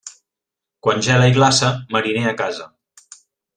[0.87, 2.69] Quan gela i glaça, mariner a casa.